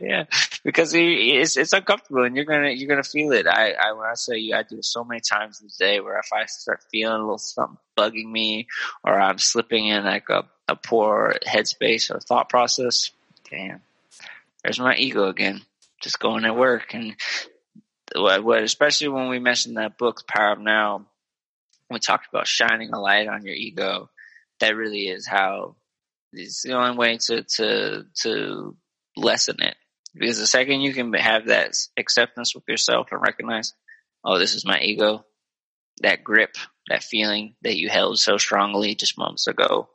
yeah. 0.00 0.24
Because 0.64 0.92
it's 0.94 1.56
it's 1.56 1.72
uncomfortable, 1.72 2.24
and 2.24 2.34
you're 2.34 2.44
gonna 2.44 2.70
you're 2.70 2.88
gonna 2.88 3.04
feel 3.04 3.30
it. 3.32 3.46
I, 3.46 3.70
I 3.72 3.92
when 3.92 4.08
I 4.08 4.14
say 4.14 4.38
you, 4.38 4.56
I 4.56 4.64
do 4.64 4.78
it 4.78 4.84
so 4.84 5.04
many 5.04 5.20
times 5.20 5.60
in 5.60 5.68
the 5.68 5.74
day 5.78 6.00
where 6.00 6.18
if 6.18 6.32
I 6.32 6.46
start 6.46 6.82
feeling 6.90 7.14
a 7.14 7.20
little 7.20 7.38
something 7.38 7.78
bugging 7.96 8.30
me, 8.30 8.66
or 9.04 9.18
I'm 9.18 9.38
slipping 9.38 9.86
in 9.86 10.04
like 10.04 10.28
a 10.28 10.44
a 10.66 10.74
poor 10.74 11.36
headspace 11.46 12.12
or 12.12 12.18
thought 12.18 12.48
process, 12.48 13.12
damn, 13.48 13.80
there's 14.64 14.80
my 14.80 14.96
ego 14.96 15.28
again, 15.28 15.62
just 16.02 16.18
going 16.18 16.44
at 16.44 16.56
work. 16.56 16.94
And 16.94 17.14
what, 18.16 18.42
what 18.42 18.62
especially 18.64 19.08
when 19.08 19.28
we 19.28 19.38
mentioned 19.38 19.76
that 19.76 19.98
book, 19.98 20.26
Power 20.26 20.52
of 20.54 20.60
Now, 20.60 21.06
we 21.90 22.00
talked 22.00 22.28
about 22.28 22.48
shining 22.48 22.92
a 22.92 23.00
light 23.00 23.28
on 23.28 23.44
your 23.44 23.54
ego. 23.54 24.10
That 24.58 24.74
really 24.76 25.08
is 25.08 25.28
how 25.28 25.76
it's 26.32 26.62
the 26.62 26.72
only 26.72 26.96
way 26.96 27.18
to 27.18 27.42
to 27.42 28.04
to 28.22 28.76
lessen 29.16 29.56
it. 29.60 29.76
Because 30.14 30.38
the 30.38 30.46
second 30.46 30.82
you 30.82 30.92
can 30.92 31.12
have 31.14 31.46
that 31.46 31.74
acceptance 31.96 32.54
with 32.54 32.64
yourself 32.68 33.08
and 33.12 33.22
recognize, 33.22 33.72
oh, 34.24 34.38
this 34.38 34.54
is 34.54 34.66
my 34.66 34.78
ego, 34.78 35.24
that 36.02 36.22
grip, 36.22 36.56
that 36.88 37.02
feeling 37.02 37.54
that 37.62 37.76
you 37.76 37.88
held 37.88 38.18
so 38.18 38.36
strongly 38.36 38.94
just 38.94 39.16
moments 39.16 39.46
ago, 39.46 39.88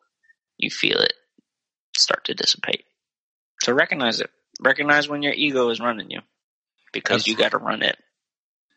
you 0.58 0.72
feel 0.72 0.98
it 0.98 1.14
start 1.96 2.26
to 2.26 2.34
dissipate. 2.34 2.86
So 3.62 3.74
recognize 3.74 4.20
it. 4.20 4.30
Recognize 4.60 5.08
when 5.08 5.22
your 5.22 5.34
ego 5.34 5.70
is 5.70 5.80
running 5.80 6.10
you 6.10 6.22
because 6.94 7.22
Absolutely. 7.22 7.32
you 7.32 7.38
got 7.50 7.52
to 7.52 7.64
run 7.64 7.82
it. 7.84 7.98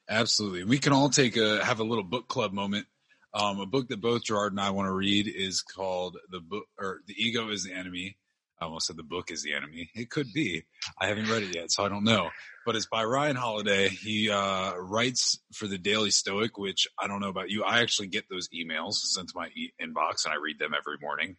Absolutely. 0.08 0.64
We 0.64 0.78
can 0.78 0.92
all 0.92 1.08
take 1.08 1.36
a 1.36 1.64
have 1.64 1.80
a 1.80 1.84
little 1.84 2.04
book 2.04 2.28
club 2.28 2.52
moment 2.52 2.86
um, 3.34 3.60
a 3.60 3.66
book 3.66 3.88
that 3.88 4.00
both 4.00 4.24
Gerard 4.24 4.52
and 4.52 4.60
I 4.60 4.70
want 4.70 4.86
to 4.86 4.92
read 4.92 5.28
is 5.28 5.62
called 5.62 6.16
the 6.30 6.40
book 6.40 6.64
or 6.78 7.00
the 7.06 7.14
ego 7.16 7.50
is 7.50 7.64
the 7.64 7.72
enemy. 7.72 8.16
I 8.60 8.66
almost 8.66 8.86
said 8.86 8.96
the 8.96 9.02
book 9.02 9.30
is 9.30 9.42
the 9.42 9.54
enemy. 9.54 9.90
It 9.94 10.10
could 10.10 10.32
be. 10.34 10.64
I 11.00 11.06
haven't 11.06 11.30
read 11.30 11.42
it 11.42 11.54
yet, 11.54 11.70
so 11.70 11.82
I 11.82 11.88
don't 11.88 12.04
know. 12.04 12.28
But 12.66 12.76
it's 12.76 12.86
by 12.86 13.04
Ryan 13.04 13.36
Holiday. 13.36 13.88
He 13.88 14.28
uh, 14.28 14.74
writes 14.76 15.38
for 15.54 15.66
the 15.66 15.78
Daily 15.78 16.10
Stoic, 16.10 16.58
which 16.58 16.86
I 16.98 17.06
don't 17.06 17.20
know 17.20 17.30
about 17.30 17.48
you. 17.48 17.64
I 17.64 17.80
actually 17.80 18.08
get 18.08 18.24
those 18.28 18.48
emails 18.48 18.94
sent 18.96 19.28
to 19.28 19.34
my 19.34 19.48
e- 19.56 19.72
inbox, 19.80 20.26
and 20.26 20.34
I 20.34 20.36
read 20.36 20.58
them 20.58 20.74
every 20.76 20.98
morning. 21.00 21.36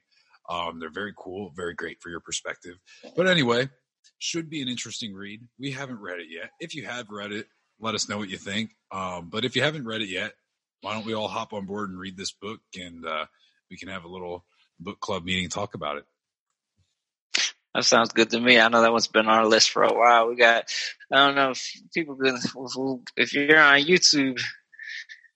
Um, 0.49 0.79
they're 0.79 0.89
very 0.89 1.13
cool, 1.15 1.51
very 1.55 1.75
great 1.75 2.01
for 2.01 2.09
your 2.09 2.21
perspective. 2.21 2.77
But 3.15 3.27
anyway, 3.27 3.69
should 4.17 4.49
be 4.49 4.63
an 4.63 4.67
interesting 4.67 5.13
read. 5.13 5.41
We 5.59 5.71
haven't 5.71 5.99
read 5.99 6.19
it 6.19 6.27
yet. 6.29 6.49
If 6.59 6.73
you 6.73 6.87
have 6.87 7.09
read 7.11 7.31
it, 7.31 7.45
let 7.79 7.93
us 7.93 8.09
know 8.09 8.17
what 8.17 8.29
you 8.29 8.37
think. 8.37 8.71
Um, 8.91 9.29
but 9.29 9.45
if 9.45 9.55
you 9.55 9.61
haven't 9.61 9.85
read 9.85 10.01
it 10.01 10.09
yet, 10.09 10.33
why 10.81 10.93
don't 10.93 11.05
we 11.05 11.13
all 11.13 11.27
hop 11.27 11.53
on 11.53 11.65
board 11.65 11.89
and 11.89 11.99
read 11.99 12.17
this 12.17 12.31
book 12.31 12.59
and 12.75 13.05
uh, 13.05 13.25
we 13.69 13.77
can 13.77 13.89
have 13.89 14.03
a 14.03 14.09
little 14.09 14.43
book 14.79 14.99
club 14.99 15.23
meeting 15.23 15.45
and 15.45 15.53
talk 15.53 15.75
about 15.75 15.97
it. 15.97 16.05
That 17.73 17.85
sounds 17.85 18.11
good 18.11 18.31
to 18.31 18.39
me. 18.39 18.59
I 18.59 18.67
know 18.67 18.81
that 18.81 18.91
one's 18.91 19.07
been 19.07 19.27
on 19.27 19.39
our 19.39 19.45
list 19.47 19.69
for 19.69 19.83
a 19.83 19.93
while. 19.93 20.27
We 20.27 20.35
got, 20.35 20.65
I 21.11 21.25
don't 21.25 21.35
know 21.35 21.51
if 21.51 21.71
people 21.93 22.15
can, 22.17 22.37
if 23.15 23.33
you're 23.33 23.59
on 23.59 23.79
YouTube, 23.79 24.41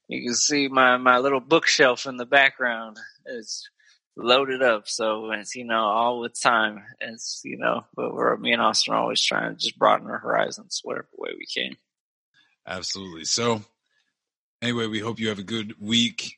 you 0.09 0.27
can 0.27 0.35
see 0.35 0.67
my, 0.67 0.97
my 0.97 1.19
little 1.19 1.39
bookshelf 1.39 2.05
in 2.05 2.17
the 2.17 2.25
background. 2.25 2.97
It's 3.25 3.69
loaded 4.17 4.61
up. 4.61 4.87
So 4.87 5.31
it's, 5.31 5.55
you 5.55 5.63
know, 5.63 5.85
all 5.85 6.21
the 6.21 6.29
time. 6.29 6.83
It's, 6.99 7.41
you 7.45 7.57
know, 7.57 7.85
but 7.95 8.13
we're, 8.13 8.35
me 8.35 8.51
and 8.51 8.61
Austin 8.61 8.93
are 8.93 8.97
always 8.97 9.23
trying 9.23 9.55
to 9.55 9.57
just 9.57 9.79
broaden 9.79 10.07
our 10.07 10.19
horizons 10.19 10.81
whatever 10.83 11.07
way 11.17 11.31
we 11.37 11.45
can. 11.45 11.77
Absolutely. 12.67 13.23
So 13.23 13.61
anyway, 14.65 14.87
we 14.87 14.99
hope 14.99 15.19
you 15.19 15.29
have 15.29 15.39
a 15.39 15.43
good 15.43 15.75
week. 15.79 16.37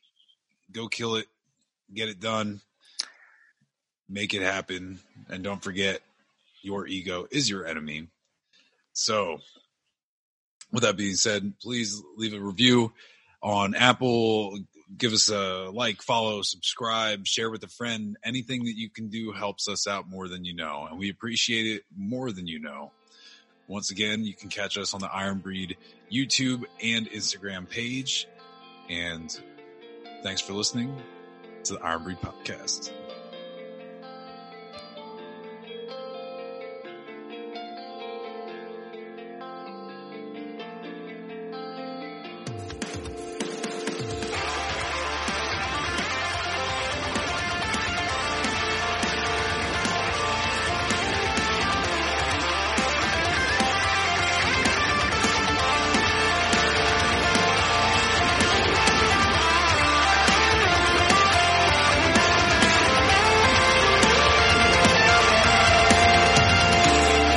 Go 0.70 0.88
kill 0.88 1.16
it, 1.16 1.26
get 1.92 2.08
it 2.08 2.20
done 2.20 2.60
make 4.08 4.34
it 4.34 4.42
happen. 4.42 4.98
And 5.28 5.44
don't 5.44 5.62
forget, 5.62 6.00
your 6.62 6.86
ego 6.86 7.26
is 7.30 7.48
your 7.48 7.66
enemy. 7.66 8.08
So, 8.92 9.38
with 10.72 10.82
that 10.82 10.96
being 10.96 11.14
said, 11.14 11.54
please 11.60 12.02
leave 12.16 12.34
a 12.34 12.40
review 12.40 12.92
on 13.42 13.74
Apple. 13.74 14.58
Give 14.96 15.12
us 15.12 15.30
a 15.30 15.70
like, 15.72 16.02
follow, 16.02 16.42
subscribe, 16.42 17.26
share 17.26 17.50
with 17.50 17.62
a 17.62 17.68
friend. 17.68 18.16
Anything 18.24 18.64
that 18.64 18.76
you 18.76 18.90
can 18.90 19.08
do 19.08 19.32
helps 19.32 19.68
us 19.68 19.86
out 19.86 20.08
more 20.08 20.28
than 20.28 20.44
you 20.44 20.54
know. 20.54 20.88
And 20.90 20.98
we 20.98 21.10
appreciate 21.10 21.66
it 21.66 21.84
more 21.96 22.32
than 22.32 22.46
you 22.46 22.58
know. 22.58 22.90
Once 23.68 23.90
again, 23.90 24.24
you 24.24 24.34
can 24.34 24.48
catch 24.48 24.78
us 24.78 24.94
on 24.94 25.00
the 25.00 25.12
Iron 25.12 25.38
Breed 25.38 25.76
YouTube 26.12 26.64
and 26.82 27.08
Instagram 27.10 27.68
page. 27.68 28.28
And 28.88 29.38
thanks 30.22 30.40
for 30.40 30.52
listening 30.52 30.96
to 31.64 31.74
the 31.74 31.98
Breed 32.02 32.18
podcast. 32.20 32.92